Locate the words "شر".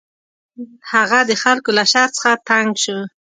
1.91-2.09